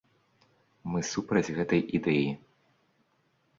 [0.93, 2.27] Мы супраць гэтай ідэі.